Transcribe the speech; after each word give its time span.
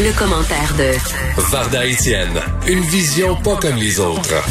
Le, 0.00 0.16
commentaire 0.16 0.74
de 0.76 1.50
Varda 1.50 1.84
Etienne, 1.84 2.40
une 2.68 2.80
vision 2.80 3.34
pas 3.42 3.56
comme 3.56 3.76
les 3.76 3.98
autres. 3.98 4.44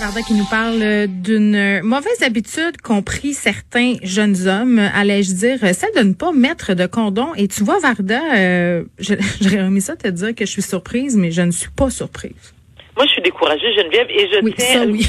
Varda 0.00 0.22
qui 0.22 0.34
nous 0.34 0.44
parle 0.46 1.06
d'une 1.06 1.80
mauvaise 1.82 2.22
habitude 2.22 2.80
qu'ont 2.82 3.02
pris 3.02 3.34
certains 3.34 3.94
jeunes 4.02 4.48
hommes, 4.48 4.78
allais-je 4.78 5.32
dire, 5.32 5.58
celle 5.60 5.94
de 5.96 6.02
ne 6.02 6.12
pas 6.12 6.32
mettre 6.32 6.74
de 6.74 6.86
condom. 6.86 7.34
Et 7.36 7.46
tu 7.46 7.62
vois, 7.62 7.78
Varda, 7.78 8.20
euh, 8.34 8.84
j'aurais 8.98 9.58
aimé 9.58 9.80
ça 9.80 9.94
te 9.94 10.08
dire 10.08 10.34
que 10.34 10.44
je 10.44 10.50
suis 10.50 10.62
surprise, 10.62 11.16
mais 11.16 11.30
je 11.30 11.42
ne 11.42 11.52
suis 11.52 11.70
pas 11.70 11.90
surprise. 11.90 12.55
Moi, 12.96 13.04
je 13.04 13.10
suis 13.12 13.22
découragée, 13.22 13.74
Geneviève, 13.74 14.06
et 14.10 14.26
je 14.32 14.40
tiens 14.56 14.86
oui. 14.88 15.06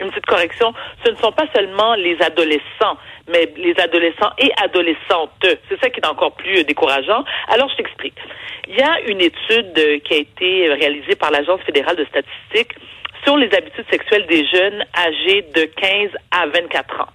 une, 0.00 0.10
petite 0.10 0.26
correction. 0.26 0.74
Ce 1.04 1.12
ne 1.12 1.16
sont 1.16 1.30
pas 1.30 1.46
seulement 1.54 1.94
les 1.94 2.20
adolescents, 2.20 2.98
mais 3.28 3.52
les 3.56 3.74
adolescents 3.78 4.32
et 4.38 4.50
adolescentes. 4.60 5.30
C'est 5.68 5.80
ça 5.80 5.90
qui 5.90 6.00
est 6.00 6.06
encore 6.06 6.32
plus 6.32 6.64
décourageant. 6.64 7.24
Alors, 7.48 7.68
je 7.70 7.76
t'explique. 7.76 8.18
Il 8.66 8.74
y 8.76 8.82
a 8.82 9.00
une 9.06 9.20
étude 9.20 10.02
qui 10.02 10.14
a 10.14 10.16
été 10.16 10.68
réalisée 10.72 11.14
par 11.14 11.30
l'Agence 11.30 11.60
fédérale 11.60 11.96
de 11.96 12.04
statistiques 12.06 12.74
sur 13.24 13.36
les 13.36 13.52
habitudes 13.54 13.86
sexuelles 13.90 14.26
des 14.26 14.44
jeunes 14.46 14.84
âgés 14.96 15.42
de 15.54 15.64
15 15.64 16.10
à 16.32 16.46
24 16.46 17.00
ans. 17.00 17.12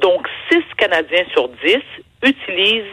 Donc, 0.00 0.26
6 0.50 0.62
Canadiens 0.76 1.24
sur 1.32 1.48
10 1.48 1.78
utilisent 2.22 2.84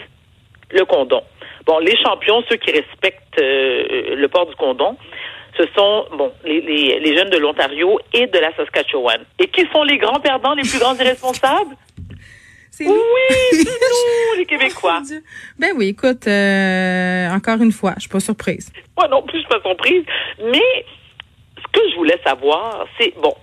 le 0.72 0.84
condom. 0.86 1.22
Bon, 1.66 1.78
les 1.80 1.96
champions, 2.02 2.44
ceux 2.50 2.56
qui 2.56 2.72
respectent 2.72 3.40
euh, 3.40 4.16
le 4.16 4.28
port 4.28 4.48
du 4.48 4.56
condom, 4.56 4.98
ce 5.58 5.64
sont 5.76 6.06
bon 6.18 6.32
les, 6.44 6.62
les, 7.00 7.18
jeunes 7.18 7.30
de 7.30 7.38
l'Ontario 7.38 8.00
et 8.14 8.28
de 8.28 8.40
la 8.40 8.56
Saskatchewan. 8.56 9.22
Et 9.40 9.48
qui 9.48 9.66
sont 9.74 9.84
les 9.84 9.98
grands 9.98 10.20
perdants, 10.20 10.54
les 10.54 10.64
plus 10.64 10.80
grands 10.80 10.96
irresponsables? 10.96 11.76
Oui, 12.80 12.92
c'est 13.52 13.66
nous, 13.66 14.38
les 14.38 14.46
Québécois. 14.46 15.02
ben 15.58 15.74
oui, 15.76 15.90
écoute, 15.90 16.28
euh, 16.28 17.30
encore 17.30 17.62
une 17.62 17.72
fois, 17.72 17.94
je 17.96 18.02
suis 18.02 18.10
pas 18.10 18.20
surprise. 18.20 18.72
Moi 18.98 19.08
non 19.10 19.22
plus, 19.24 19.40
je 19.40 19.48
suis 19.48 19.50
pas 19.50 19.62
surprise. 19.62 20.04
Mais 20.40 20.86
ce 21.58 21.80
que 21.80 21.90
je 21.92 21.96
voulais 21.96 22.20
savoir, 22.26 22.86
c'est, 22.98 23.14
bon, 23.20 23.36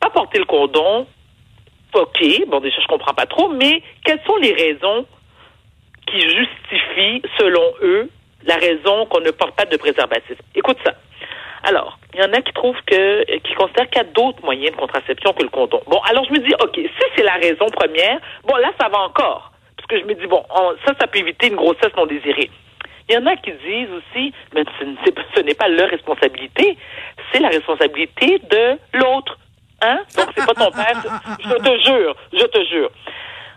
pas 0.00 0.10
porter 0.10 0.38
le 0.38 0.44
condom, 0.44 1.06
OK, 1.94 2.22
bon, 2.48 2.60
déjà, 2.60 2.76
je 2.80 2.86
comprends 2.88 3.14
pas 3.14 3.26
trop, 3.26 3.48
mais 3.48 3.82
quelles 4.04 4.20
sont 4.26 4.36
les 4.36 4.52
raisons 4.52 5.06
qui 6.06 6.20
justifient, 6.20 7.22
selon 7.38 7.72
eux, 7.82 8.10
la 8.44 8.56
raison 8.56 9.06
qu'on 9.06 9.20
ne 9.20 9.30
porte 9.30 9.56
pas 9.56 9.64
de 9.64 9.76
préservatif? 9.76 10.36
Écoute 10.54 10.76
ça. 10.84 10.94
Alors, 11.62 11.98
il 12.14 12.20
y 12.20 12.22
en 12.22 12.32
a 12.32 12.40
qui 12.40 12.52
trouvent 12.52 12.80
que, 12.86 13.24
qui 13.38 13.54
considèrent 13.54 13.88
qu'il 13.90 14.02
y 14.02 14.04
a 14.06 14.08
d'autres 14.08 14.42
moyens 14.44 14.74
de 14.74 14.80
contraception 14.80 15.32
que 15.32 15.42
le 15.42 15.48
condom. 15.48 15.80
Bon, 15.86 16.00
alors 16.08 16.24
je 16.24 16.32
me 16.32 16.38
dis, 16.38 16.52
OK, 16.62 16.74
si 16.76 17.04
c'est 17.16 17.24
la 17.24 17.34
raison 17.34 17.66
première, 17.72 18.18
bon, 18.44 18.56
là, 18.56 18.70
ça 18.80 18.88
va 18.88 19.00
encore. 19.00 19.52
Parce 19.76 19.88
que 19.88 20.00
je 20.00 20.04
me 20.04 20.14
dis, 20.14 20.26
bon, 20.26 20.42
ça, 20.86 20.94
ça 20.98 21.06
peut 21.06 21.18
éviter 21.18 21.48
une 21.48 21.56
grossesse 21.56 21.94
non 21.96 22.06
désirée. 22.06 22.50
Il 23.08 23.14
y 23.14 23.18
en 23.18 23.26
a 23.26 23.36
qui 23.36 23.52
disent 23.52 23.90
aussi, 23.92 24.32
mais 24.54 24.64
ce 24.80 25.40
n'est 25.40 25.54
pas 25.54 25.68
leur 25.68 25.88
responsabilité, 25.88 26.76
c'est 27.32 27.40
la 27.40 27.48
responsabilité 27.48 28.40
de 28.50 28.78
l'autre. 28.98 29.38
Hein? 29.82 30.00
Donc, 30.16 30.28
c'est 30.36 30.46
pas 30.46 30.54
ton 30.54 30.70
père. 30.70 31.02
Je 31.38 31.54
te 31.54 31.80
jure, 31.84 32.16
je 32.32 32.46
te 32.46 32.64
jure. 32.64 32.90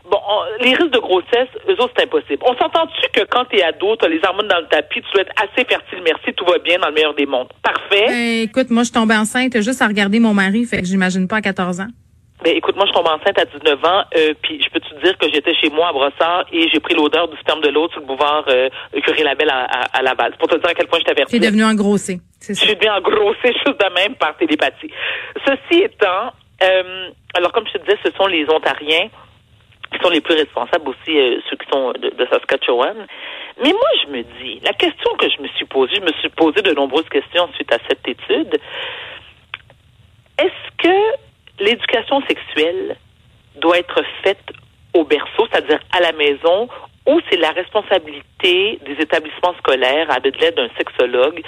Bon, 0.09 0.18
les 0.59 0.74
risques 0.74 0.92
de 0.92 1.00
grossesse, 1.00 1.50
eux 1.68 1.74
autres, 1.74 1.94
c'est 1.96 2.03
impossible. 2.06 2.42
On 2.42 2.56
s'entend-tu 2.56 3.09
que 3.14 3.25
quand 3.30 3.46
t'es 3.46 3.62
ado, 3.62 3.96
t'as 3.96 4.08
les 4.08 4.20
hormones 4.25 4.47
dans 4.47 4.59
le 4.59 4.68
tapis, 4.68 5.02
tu 5.02 5.12
dois 5.14 5.22
être 5.22 5.34
assez 5.38 5.66
fertile, 5.68 6.00
merci, 6.03 6.34
tout 6.34 6.46
va 6.46 6.58
bien 6.58 6.80
dans 6.80 6.88
le 6.88 6.94
meilleur 6.94 7.14
des 7.14 7.25
mondes. 7.28 7.50
Parfait. 7.62 8.06
Ben, 8.08 8.42
écoute, 8.44 8.72
moi, 8.72 8.84
je 8.84 8.90
suis 8.90 8.94
tombée 8.94 9.16
enceinte 9.16 9.53
juste 9.62 9.81
à 9.81 9.88
regarder 9.88 10.19
mon 10.19 10.34
mari, 10.34 10.66
fait 10.66 10.80
que 10.81 10.86
j'imagine 10.88 11.28
pas 11.28 11.38
à 11.38 11.42
14 11.42 11.81
ans. 11.81 11.88
Ben, 12.44 12.56
écoute, 12.56 12.75
moi, 12.78 12.86
je 12.88 12.94
tombe 12.94 13.06
enceinte 13.06 13.38
à 13.38 13.46
19 13.46 13.86
ans, 13.86 14.03
euh, 14.16 14.34
puis 14.42 14.64
je 14.64 14.69
peux 14.69 14.80
te 14.80 15.03
dire 15.03 15.18
que 15.18 15.28
j'étais 15.31 15.53
chez 15.56 15.69
moi 15.69 15.90
à 15.90 15.92
Brossard 15.92 16.46
et 16.53 16.69
j'ai 16.69 16.80
pris 16.80 16.96
l'odeur 16.96 17.28
du 17.28 17.38
sperme 17.38 17.62
de 17.62 17.69
l'autre 17.69 17.94
sur 17.94 18.02
le 18.02 18.08
boulevard 18.08 18.46
euh, 18.48 18.69
Curie-Labelle 19.03 19.50
à, 19.50 19.66
à, 19.66 19.98
à 19.98 20.02
Laval. 20.02 20.34
Pour 20.40 20.48
te 20.48 20.56
dire 20.56 20.69
à 20.69 20.74
quel 20.74 20.88
point 20.88 21.00
je 21.00 21.03
t'avertis. 21.03 21.38
Tu 21.38 21.44
es 21.44 21.46
devenu 21.46 21.66
engrossé. 21.66 22.22
Je 22.48 22.53
suis 22.53 22.75
devenu 22.75 22.90
engrossé 22.92 23.44
juste 23.66 23.80
de 23.80 23.94
même 23.94 24.16
par 24.16 24.38
télépathie. 24.38 24.90
Ceci 25.46 25.81
étant, 25.84 26.31
euh, 26.64 27.09
alors 27.36 27.52
comme 27.52 27.68
je 27.68 27.74
te 27.74 27.84
disais, 27.86 27.98
ce 28.06 28.12
sont 28.18 28.28
les 28.28 28.46
Ontariens 28.50 29.09
sont 30.02 30.10
les 30.10 30.22
plus 30.22 30.36
responsables 30.36 30.90
aussi, 30.90 31.18
euh, 31.18 31.40
ceux 31.50 31.58
qui 31.58 31.68
sont 31.72 31.92
de, 31.92 32.10
de, 32.10 32.28
Saskatchewan. 32.32 33.06
Mais 33.64 33.72
moi, 33.72 33.90
je 34.04 34.12
me 34.12 34.24
dis, 34.42 34.60
la 34.64 34.74
question 34.74 35.12
que 35.16 35.30
je 35.30 35.42
me 35.42 35.48
suis 35.50 35.66
posée, 35.66 35.96
je 35.96 36.02
me 36.02 36.14
suis 36.20 36.30
posé 36.30 36.62
de 36.62 36.72
nombreuses 36.74 37.10
questions 37.10 37.50
suite 37.56 37.72
à 37.74 37.78
cette 37.88 38.08
étude. 38.08 38.60
Est-ce 40.38 40.84
que 40.84 41.64
l'éducation 41.64 42.22
sexuelle 42.28 42.96
doit 43.56 43.78
être 43.78 44.02
faite 44.24 44.44
au 44.94 45.04
berceau, 45.04 45.48
c'est-à-dire 45.52 45.80
à 45.96 46.00
la 46.00 46.12
maison, 46.14 46.70
ou 47.06 47.20
c'est 47.30 47.38
la 47.38 47.52
responsabilité 47.52 48.80
des 48.86 48.94
établissements 49.00 49.54
scolaires 49.58 50.08
avec 50.12 50.40
l'aide 50.40 50.56
d'un 50.56 50.70
sexologue 50.78 51.42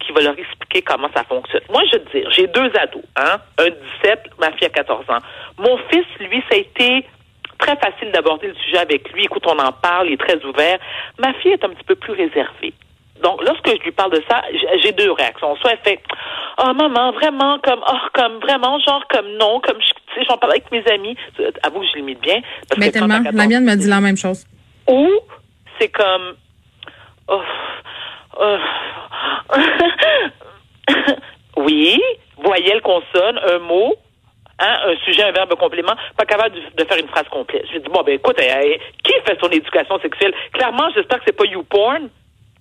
qui 0.00 0.12
va 0.12 0.20
leur 0.20 0.38
expliquer 0.38 0.82
comment 0.82 1.08
ça 1.14 1.24
fonctionne? 1.24 1.62
Moi, 1.70 1.82
je 1.90 1.98
veux 1.98 2.04
dire, 2.12 2.30
j'ai 2.30 2.46
deux 2.46 2.70
ados, 2.76 3.02
hein, 3.16 3.38
un 3.58 3.70
17, 4.02 4.20
ma 4.38 4.52
fille 4.52 4.66
a 4.66 4.70
14 4.70 5.08
ans. 5.08 5.18
Mon 5.58 5.78
fils, 5.90 6.06
lui, 6.20 6.42
ça 6.50 6.56
a 6.56 6.58
été 6.58 7.06
très 7.58 7.76
facile 7.76 8.10
d'aborder 8.12 8.48
le 8.48 8.54
sujet 8.54 8.78
avec 8.78 9.10
lui. 9.12 9.24
Écoute, 9.24 9.44
on 9.46 9.58
en 9.58 9.72
parle, 9.72 10.08
il 10.08 10.14
est 10.14 10.16
très 10.16 10.42
ouvert. 10.44 10.78
Ma 11.18 11.32
fille 11.34 11.52
est 11.52 11.64
un 11.64 11.70
petit 11.70 11.84
peu 11.84 11.94
plus 11.94 12.12
réservée. 12.12 12.72
Donc, 13.22 13.42
lorsque 13.44 13.68
je 13.68 13.82
lui 13.82 13.90
parle 13.90 14.12
de 14.12 14.22
ça, 14.30 14.42
j'ai 14.82 14.92
deux 14.92 15.10
réactions. 15.10 15.56
Soit 15.56 15.72
elle 15.72 15.78
fait, 15.78 16.00
oh 16.62 16.72
maman, 16.72 17.10
vraiment, 17.12 17.58
comme, 17.58 17.80
oh, 17.86 17.96
comme, 18.14 18.38
vraiment, 18.38 18.78
genre, 18.78 19.02
comme 19.10 19.26
non, 19.38 19.60
comme, 19.60 19.78
tu 19.78 20.14
sais, 20.14 20.24
j'en 20.28 20.38
parle 20.38 20.52
avec 20.52 20.70
mes 20.70 20.86
amis. 20.92 21.16
Avoue 21.62 21.80
que 21.80 21.86
je 21.92 21.96
limite 21.96 22.20
bien. 22.20 22.40
Parce 22.68 22.78
Mais 22.78 22.90
tellement, 22.90 23.20
la 23.32 23.46
mienne 23.46 23.64
me 23.64 23.74
dit 23.74 23.88
la 23.88 24.00
même 24.00 24.16
chose. 24.16 24.46
Ou, 24.88 25.08
c'est 25.80 25.88
comme, 25.88 26.36
oh, 27.28 27.42
oh 28.40 28.56
oui, 31.56 32.00
voyelle, 32.36 32.80
consonne, 32.82 33.38
un 33.50 33.58
mot, 33.58 33.96
hein, 34.58 34.76
un 34.86 34.96
sujet, 35.04 35.24
un 35.24 35.32
verbe 35.32 35.54
complément, 35.54 35.94
pas 36.16 36.24
capable 36.24 36.54
de, 36.54 36.84
faire 36.84 36.98
une 36.98 37.08
phrase 37.08 37.28
complète. 37.30 37.64
Je 37.72 37.78
dis, 37.78 37.88
bon, 37.88 38.02
ben 38.02 38.14
écoute, 38.14 38.36
qui 38.36 39.12
fait 39.26 39.38
son 39.40 39.50
éducation 39.50 39.98
sexuelle? 40.00 40.34
Clairement, 40.52 40.88
j'espère 40.94 41.18
que 41.18 41.24
c'est 41.26 41.36
pas 41.36 41.44
YouPorn 41.44 42.08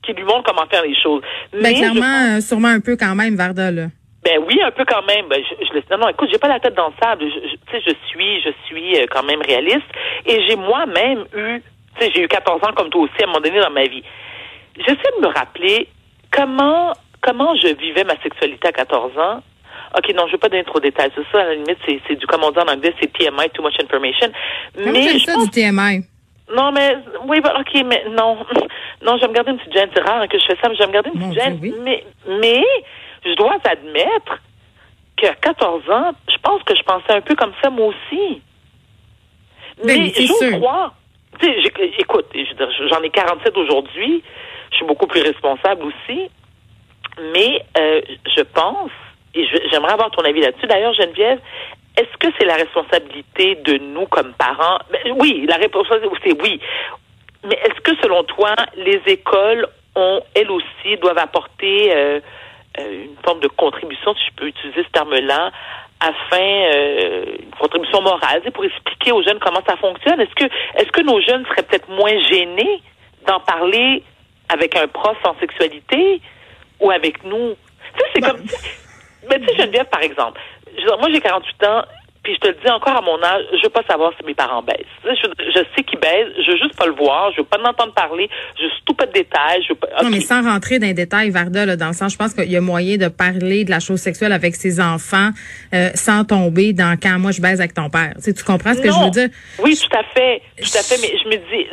qui 0.04 0.14
lui 0.14 0.24
montre 0.24 0.44
comment 0.44 0.68
faire 0.68 0.84
les 0.84 0.96
choses. 0.96 1.22
Ben, 1.52 1.62
Mais 1.62 1.74
clairement, 1.74 2.40
sûrement 2.42 2.70
un 2.70 2.80
peu 2.80 2.96
quand 2.96 3.16
même, 3.16 3.36
Varda, 3.36 3.72
là. 3.72 3.88
Ben 4.24 4.42
oui, 4.46 4.60
un 4.62 4.72
peu 4.72 4.84
quand 4.86 5.04
même. 5.04 5.28
Ben, 5.30 5.42
je, 5.42 5.66
je, 5.66 5.96
non, 5.96 6.00
non, 6.02 6.10
écoute, 6.10 6.30
j'ai 6.32 6.40
pas 6.40 6.50
la 6.50 6.60
tête 6.60 6.76
dans 6.76 6.88
le 6.88 6.94
sable. 7.02 7.24
Je, 7.24 7.48
je, 7.78 7.80
je 7.80 7.96
suis, 8.08 8.42
je 8.42 8.50
suis 8.66 8.98
euh, 8.98 9.06
quand 9.10 9.24
même 9.24 9.42
réaliste. 9.42 9.88
Et 10.26 10.46
j'ai 10.48 10.56
moi-même 10.56 11.26
eu, 11.34 11.62
tu 11.98 12.06
sais, 12.06 12.12
j'ai 12.14 12.24
eu 12.24 12.28
14 12.28 12.62
ans 12.64 12.74
comme 12.76 12.90
toi 12.90 13.04
aussi 13.04 13.14
à 13.22 13.24
un 13.24 13.28
moment 13.28 13.40
donné 13.40 13.60
dans 13.60 13.70
ma 13.70 13.84
vie. 13.84 14.04
J'essaie 14.78 15.12
de 15.18 15.26
me 15.26 15.34
rappeler 15.34 15.88
comment 16.32 16.94
comment 17.22 17.56
je 17.56 17.74
vivais 17.76 18.04
ma 18.04 18.18
sexualité 18.22 18.68
à 18.68 18.72
14 18.72 19.18
ans. 19.18 19.44
OK, 19.96 20.14
non, 20.14 20.24
je 20.24 20.28
ne 20.28 20.32
vais 20.32 20.38
pas 20.38 20.50
donner 20.50 20.64
trop 20.64 20.80
de 20.80 20.86
détails. 20.86 21.12
C'est 21.16 21.26
ça, 21.32 21.42
à 21.42 21.46
la 21.46 21.56
limite, 21.56 21.78
c'est 21.86 22.16
du, 22.16 22.28
comme 22.28 22.44
on 22.44 22.52
dit 22.52 22.60
en 22.60 22.68
anglais, 22.68 22.94
c'est 23.00 23.12
TMI, 23.14 23.50
too 23.54 23.64
much 23.64 23.76
information. 23.82 24.30
mais 24.78 25.04
c'est 25.04 25.20
ça, 25.20 25.38
du 25.38 25.50
TMI? 25.50 26.06
Non, 26.56 26.72
mais, 26.72 26.96
oui, 27.26 27.42
bah, 27.42 27.56
OK, 27.60 27.84
mais 27.86 28.06
non. 28.10 28.38
Non, 29.00 29.16
je 29.18 29.22
vais 29.22 29.28
me 29.28 29.34
garder 29.34 29.52
une 29.52 29.58
petite 29.58 29.74
gêne. 29.74 29.90
C'est 29.94 30.02
rare 30.02 30.28
que 30.28 30.40
je 30.40 30.46
fais 30.46 30.58
ça, 30.60 30.68
mais 30.70 30.76
je 30.76 30.80
vais 30.80 30.88
me 30.88 30.94
garder 30.94 31.12
une 31.14 31.20
petite 31.20 31.34
gêne. 31.34 31.60
Mais, 31.84 32.04
mais, 32.28 32.64
je 33.24 33.36
dois 33.36 33.58
admettre 33.64 34.40
qu'à 35.16 35.36
14 35.36 35.90
ans, 35.90 36.12
je 36.28 36.38
pense 36.42 36.64
que 36.64 36.76
je 36.76 36.82
pensais 36.82 37.14
un 37.14 37.22
peu 37.22 37.36
comme 37.36 37.54
ça, 37.62 37.70
moi 37.70 37.88
aussi. 37.88 38.42
Ben, 39.84 40.02
mais 40.02 40.14
je 40.16 40.58
crois. 40.58 40.94
Tu 41.40 41.46
sais, 41.46 41.72
écoute, 42.00 42.26
j'en 42.90 43.02
ai 43.04 43.10
47 43.12 43.56
aujourd'hui. 43.56 44.24
Je 44.72 44.78
suis 44.78 44.86
beaucoup 44.86 45.06
plus 45.06 45.22
responsable 45.22 45.84
aussi. 45.84 46.30
Mais 47.34 47.64
euh, 47.78 48.02
je 48.36 48.42
pense, 48.42 48.92
et 49.38 49.48
j'aimerais 49.72 49.94
avoir 49.94 50.12
ton 50.12 50.24
avis 50.24 50.42
là-dessus. 50.42 50.68
D'ailleurs, 50.68 50.94
Geneviève, 50.94 51.40
est-ce 51.98 52.18
que 52.20 52.28
c'est 52.38 52.46
la 52.46 52.56
responsabilité 52.56 53.56
de 53.56 53.78
nous 53.78 54.06
comme 54.06 54.34
parents? 54.34 54.80
Ben, 54.92 55.14
oui, 55.20 55.46
la 55.48 55.56
réponse 55.56 55.88
c'est 56.24 56.42
oui. 56.42 56.60
Mais 57.44 57.56
est-ce 57.64 57.82
que 57.82 57.96
selon 58.02 58.24
toi, 58.24 58.56
les 58.76 59.02
écoles 59.08 59.68
ont, 59.96 60.22
elles 60.36 60.52
aussi, 60.52 60.98
doivent 61.02 61.18
apporter 61.18 61.96
euh, 61.96 62.20
euh, 62.80 63.06
une 63.06 63.16
forme 63.24 63.40
de 63.40 63.48
contribution, 63.48 64.14
si 64.16 64.26
je 64.30 64.36
peux 64.36 64.48
utiliser 64.48 64.84
ce 64.84 64.90
terme-là, 64.90 65.52
afin 66.00 66.38
euh, 66.40 67.26
une 67.40 67.56
contribution 67.60 68.02
morale, 68.02 68.42
pour 68.54 68.66
expliquer 68.66 69.12
aux 69.12 69.24
jeunes 69.24 69.40
comment 69.40 69.62
ça 69.68 69.76
fonctionne? 69.78 70.20
Est-ce 70.22 70.36
que 70.36 70.46
est-ce 70.76 70.92
que 70.92 71.02
nos 71.02 71.20
jeunes 71.22 71.46
seraient 71.46 71.64
peut-être 71.64 71.90
moins 71.90 72.16
gênés 72.30 72.82
d'en 73.26 73.40
parler 73.40 74.04
avec 74.50 74.76
un 74.76 74.88
prof 74.88 75.18
en 75.24 75.36
sexualité 75.40 76.22
ou 76.80 76.92
avec 76.92 77.24
nous? 77.24 77.56
C'est 78.14 78.22
Bah. 78.22 78.32
comme... 78.32 78.46
Mais 79.30 79.40
tu 79.40 79.48
sais, 79.48 79.56
Geneviève, 79.58 79.86
par 79.86 80.02
exemple, 80.02 80.40
je 80.76 80.82
veux 80.82 80.88
dire, 80.88 80.98
moi, 81.00 81.10
j'ai 81.12 81.22
48 81.22 81.64
ans, 81.66 81.84
puis 82.28 82.36
je 82.36 82.40
te 82.40 82.48
le 82.48 82.58
dis 82.62 82.70
encore 82.70 82.98
à 82.98 83.02
mon 83.02 83.24
âge, 83.24 83.46
je 83.54 83.64
veux 83.64 83.70
pas 83.70 83.84
savoir 83.90 84.12
si 84.20 84.26
mes 84.26 84.34
parents 84.34 84.62
baissent. 84.62 84.86
Je, 85.06 85.28
je 85.56 85.60
sais 85.76 85.84
qu'ils 85.84 85.98
baissent, 85.98 86.34
je 86.46 86.52
veux 86.52 86.58
juste 86.58 86.76
pas 86.76 86.86
le 86.86 86.92
voir, 86.92 87.32
je 87.32 87.38
veux 87.38 87.46
pas 87.46 87.58
en 87.58 87.70
entendre 87.70 87.94
parler, 87.94 88.30
je 88.60 88.64
veux 88.64 88.70
tout 88.86 88.94
pas 88.94 89.06
de 89.06 89.14
détails, 89.14 89.64
je 89.64 89.70
veux 89.70 89.76
pas... 89.76 89.88
Non, 90.04 90.10
mais 90.10 90.20
sans 90.20 90.44
rentrer 90.44 90.78
dans 90.78 90.88
les 90.88 90.94
détails, 90.94 91.30
Varda, 91.30 91.66
là, 91.66 91.78
dans 91.78 91.88
le 91.88 91.94
sens, 91.94 92.12
je 92.12 92.18
pense 92.18 92.34
qu'il 92.34 92.52
y 92.52 92.58
a 92.58 92.62
moyen 92.62 92.98
de 92.98 93.08
parler 93.08 93.64
de 93.64 93.70
la 93.70 93.80
chose 93.80 94.02
sexuelle 94.02 94.34
avec 94.34 94.56
ses 94.56 94.82
enfants 94.82 95.30
euh, 95.74 95.90
sans 95.96 96.26
tomber 96.26 96.74
dans 96.74 96.98
quand 97.02 97.18
moi 97.18 97.32
je 97.32 97.42
baise 97.42 97.62
avec 97.62 97.74
ton 97.74 97.90
père. 97.90 98.12
Tu, 98.16 98.24
sais, 98.24 98.34
tu 98.34 98.44
comprends 98.44 98.74
ce 98.74 98.82
que 98.82 98.92
je 98.92 99.06
veux 99.06 99.12
dire? 99.12 99.30
Oui, 99.60 99.78
tout 99.78 99.98
à 99.98 100.04
fait. 100.04 100.42
Tout 100.58 100.78
à 100.78 100.84
fait. 100.84 100.98
Mais 101.02 101.18
je 101.24 101.30
me 101.30 101.38
dis, 101.38 101.68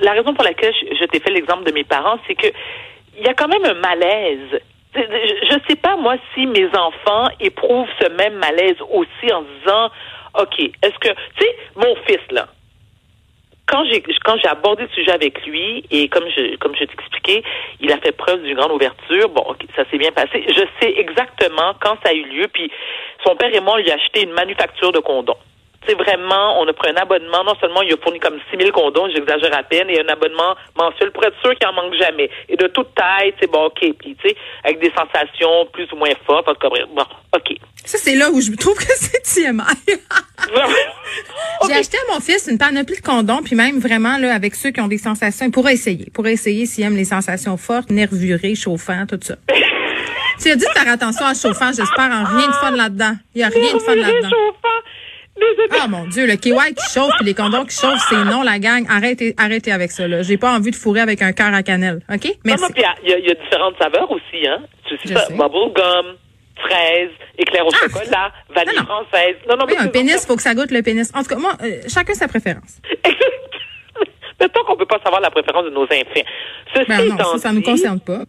la 0.00 0.10
raison 0.10 0.34
pour 0.34 0.42
laquelle 0.42 0.72
je, 0.74 0.96
je 0.96 1.04
t'ai 1.04 1.20
fait 1.20 1.30
l'exemple 1.30 1.62
de 1.62 1.72
mes 1.72 1.84
parents, 1.84 2.18
c'est 2.26 2.34
que 2.34 2.48
il 3.16 3.24
y 3.24 3.28
a 3.28 3.34
quand 3.34 3.48
même 3.48 3.64
un 3.64 3.74
malaise. 3.74 4.60
Je 4.94 5.56
sais 5.68 5.76
pas, 5.76 5.96
moi, 5.96 6.16
si 6.34 6.46
mes 6.46 6.68
enfants 6.76 7.28
éprouvent 7.38 7.88
ce 8.00 8.08
même 8.08 8.34
malaise 8.34 8.76
aussi 8.90 9.32
en 9.32 9.42
disant, 9.42 9.90
OK, 10.38 10.58
est-ce 10.58 10.98
que, 10.98 11.08
tu 11.08 11.44
sais, 11.44 11.56
mon 11.76 11.94
fils, 12.06 12.20
là, 12.30 12.48
quand 13.70 13.84
j'ai 13.84 14.02
quand 14.24 14.36
j'ai 14.42 14.48
abordé 14.48 14.82
le 14.82 14.88
sujet 14.88 15.12
avec 15.12 15.46
lui 15.46 15.84
et 15.90 16.08
comme 16.08 16.28
je 16.28 16.56
comme 16.56 16.74
je 16.74 16.84
t'expliquais, 16.84 17.42
il 17.80 17.92
a 17.92 17.98
fait 17.98 18.12
preuve 18.12 18.42
d'une 18.42 18.56
grande 18.56 18.72
ouverture. 18.72 19.28
Bon, 19.28 19.42
ok, 19.48 19.64
ça 19.76 19.84
s'est 19.90 19.98
bien 19.98 20.10
passé. 20.10 20.44
Je 20.48 20.64
sais 20.80 20.92
exactement 20.98 21.74
quand 21.80 21.96
ça 22.02 22.10
a 22.10 22.12
eu 22.12 22.24
lieu. 22.24 22.48
Puis 22.52 22.70
son 23.24 23.36
père 23.36 23.54
et 23.54 23.60
moi 23.60 23.74
on 23.74 23.76
lui 23.76 23.90
a 23.90 23.94
acheté 23.94 24.24
une 24.24 24.32
manufacture 24.32 24.90
de 24.90 24.98
condoms. 24.98 25.36
C'est 25.86 25.94
vraiment, 25.94 26.60
on 26.60 26.68
a 26.68 26.72
pris 26.72 26.90
un 26.90 26.96
abonnement. 26.96 27.42
Non 27.44 27.54
seulement 27.60 27.82
il 27.82 27.92
a 27.92 27.96
fourni 27.96 28.20
comme 28.20 28.38
6 28.50 28.58
000 28.58 28.70
condoms, 28.70 29.08
j'exagère 29.14 29.56
à 29.56 29.62
peine, 29.62 29.88
et 29.88 30.00
un 30.00 30.08
abonnement 30.08 30.54
mensuel 30.76 31.10
pour 31.10 31.24
être 31.24 31.40
sûr 31.40 31.54
qu'il 31.54 31.66
en 31.68 31.72
manque 31.72 31.94
jamais. 31.94 32.28
Et 32.48 32.56
de 32.56 32.66
toute 32.66 32.94
taille, 32.94 33.32
c'est 33.40 33.50
bon, 33.50 33.66
ok. 33.66 33.80
Puis 33.98 34.16
tu 34.20 34.28
sais, 34.28 34.36
avec 34.64 34.80
des 34.80 34.92
sensations 34.92 35.66
plus 35.72 35.90
ou 35.92 35.96
moins 35.96 36.12
fortes. 36.26 36.48
En 36.48 36.52
tout 36.52 36.60
cas, 36.60 36.68
bref, 36.68 36.84
bon, 36.94 37.04
ok. 37.34 37.56
Ça, 37.84 37.98
c'est 37.98 38.14
là 38.14 38.30
où 38.30 38.40
je 38.40 38.52
trouve 38.56 38.76
que 38.76 38.84
c'est 38.94 39.22
TMI. 39.22 39.62
J'ai 41.66 41.74
acheté 41.74 41.96
à 42.08 42.12
mon 42.12 42.20
fils 42.20 42.46
une 42.50 42.58
panoplie 42.58 42.96
de 42.96 43.02
condoms, 43.02 43.42
puis 43.42 43.56
même 43.56 43.78
vraiment 43.78 44.18
là 44.18 44.34
avec 44.34 44.54
ceux 44.54 44.70
qui 44.70 44.80
ont 44.80 44.88
des 44.88 44.98
sensations, 44.98 45.46
il 45.46 45.52
pourrait 45.52 45.74
essayer, 45.74 46.04
il 46.06 46.12
pourrait 46.12 46.32
essayer 46.32 46.66
s'il 46.66 46.84
aime 46.84 46.96
les 46.96 47.04
sensations 47.04 47.56
fortes, 47.56 47.90
nervurées, 47.90 48.54
chauffant, 48.54 49.06
tout 49.08 49.18
ça. 49.22 49.36
tu 50.40 50.50
as 50.50 50.56
dit 50.56 50.64
de 50.64 50.78
faire 50.78 50.92
attention 50.92 51.26
à 51.26 51.34
chauffant, 51.34 51.72
j'espère 51.72 52.10
en 52.10 52.24
rien 52.24 52.48
de 52.48 52.52
fun 52.52 52.70
là-dedans. 52.72 53.14
Il 53.34 53.40
y 53.40 53.44
a 53.44 53.48
rien 53.48 53.74
de 53.74 53.78
fun 53.78 53.94
là-dedans. 53.94 54.28
Ah 55.82 55.86
mon 55.88 56.06
Dieu, 56.06 56.26
le 56.26 56.34
KY 56.36 56.74
qui 56.74 56.92
chauffe 56.92 57.12
puis 57.16 57.24
les 57.26 57.34
condoms 57.34 57.64
qui 57.64 57.76
chauffent, 57.76 58.04
c'est 58.08 58.24
non 58.24 58.42
la 58.42 58.58
gang. 58.58 58.84
Arrêtez, 58.88 59.34
arrêtez 59.38 59.72
avec 59.72 59.90
ça 59.90 60.06
là. 60.08 60.22
J'ai 60.22 60.36
pas 60.36 60.52
envie 60.52 60.70
de 60.70 60.76
fourrer 60.76 61.00
avec 61.00 61.22
un 61.22 61.32
cœur 61.32 61.52
à 61.54 61.62
cannelle, 61.62 62.00
ok? 62.12 62.28
Merci. 62.44 62.62
non, 62.64 62.68
puis 62.70 62.82
il 63.02 63.08
y, 63.10 63.12
a- 63.14 63.18
il 63.18 63.26
y 63.26 63.30
a 63.30 63.34
différentes 63.34 63.76
saveurs 63.80 64.10
aussi, 64.10 64.46
hein. 64.46 64.58
Tu 64.86 64.96
sais 64.98 65.14
ça, 65.14 65.26
sais. 65.26 65.32
bubblegum, 65.34 66.16
fraise, 66.56 67.10
éclair 67.38 67.66
au 67.66 67.70
Ah! 67.72 67.76
chocolat, 67.88 68.32
vanille 68.54 68.76
Non, 68.76 68.82
non. 68.82 68.86
française. 69.04 69.36
Non, 69.48 69.56
non, 69.56 69.64
Oui, 69.66 69.74
mais 69.78 69.84
un 69.84 69.88
pénis, 69.88 70.26
faut 70.26 70.36
que 70.36 70.42
ça 70.42 70.54
goûte 70.54 70.70
le 70.72 70.82
pénis. 70.82 71.10
En 71.14 71.22
tout 71.22 71.28
cas, 71.28 71.36
moi, 71.38 71.52
euh, 71.62 71.80
chacun 71.88 72.14
sa 72.14 72.28
préférence. 72.28 72.80
Mettons 74.40 74.64
qu'on 74.66 74.76
peut 74.76 74.86
pas 74.86 74.98
savoir 75.04 75.20
la 75.20 75.30
préférence 75.30 75.64
de 75.64 75.70
nos 75.70 75.84
enfants. 75.84 76.26
Ceci 76.74 76.86
Ben 76.88 76.98
non, 77.08 77.14
étant 77.14 77.32
ça, 77.32 77.38
ça 77.38 77.52
nous 77.52 77.60
dit- 77.60 77.64
concerne 77.70 78.00
pas. 78.00 78.20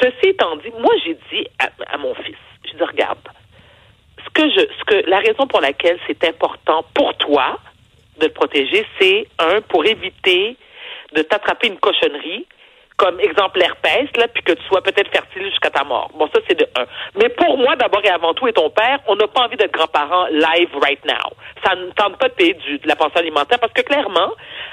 Ceci 0.00 0.28
étant 0.30 0.56
dit, 0.56 0.70
moi 0.80 0.92
j'ai 1.04 1.14
dit 1.14 1.46
à, 1.58 1.68
à 1.94 1.98
mon 1.98 2.14
fils, 2.14 2.36
je 2.64 2.76
dis 2.76 2.82
regarde, 2.84 3.18
ce 4.36 4.42
que 4.42 4.50
je, 4.50 4.60
ce 4.78 4.84
que 4.84 5.10
la 5.10 5.18
raison 5.18 5.46
pour 5.46 5.60
laquelle 5.60 5.98
c'est 6.06 6.24
important 6.24 6.84
pour 6.94 7.14
toi 7.16 7.58
de 8.18 8.26
te 8.26 8.32
protéger, 8.32 8.86
c'est 9.00 9.26
un 9.38 9.60
pour 9.62 9.84
éviter 9.84 10.56
de 11.12 11.22
t'attraper 11.22 11.68
une 11.68 11.78
cochonnerie 11.78 12.46
comme 13.00 13.18
exemple 13.18 13.58
l'herpès, 13.58 14.14
là, 14.18 14.28
puis 14.28 14.42
que 14.42 14.52
tu 14.52 14.62
sois 14.64 14.82
peut-être 14.82 15.10
fertile 15.10 15.46
jusqu'à 15.46 15.70
ta 15.70 15.84
mort. 15.84 16.10
Bon, 16.14 16.28
ça, 16.34 16.40
c'est 16.46 16.58
de 16.58 16.66
un. 16.76 16.84
Mais 17.16 17.30
pour 17.30 17.56
moi, 17.56 17.74
d'abord 17.74 18.02
et 18.04 18.10
avant 18.10 18.34
tout, 18.34 18.46
et 18.46 18.52
ton 18.52 18.68
père, 18.68 18.98
on 19.06 19.16
n'a 19.16 19.26
pas 19.26 19.46
envie 19.46 19.56
d'être 19.56 19.72
grands-parents 19.72 20.26
live 20.26 20.68
right 20.82 21.02
now. 21.06 21.32
Ça 21.64 21.74
ne 21.76 21.86
tente 21.92 22.18
pas 22.18 22.28
de 22.28 22.34
payer 22.34 22.52
du, 22.52 22.78
de 22.78 22.86
la 22.86 22.96
pension 22.96 23.20
alimentaire 23.20 23.58
parce 23.58 23.72
que 23.72 23.80
clairement, 23.80 24.32